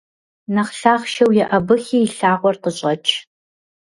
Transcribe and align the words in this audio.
Нэхъ 0.53 0.73
лъахъшэу 0.81 1.31
еӀэбыхи 1.43 1.99
и 2.05 2.09
лъакъуэр 2.17 2.55
къыщӀэч! 2.63 3.05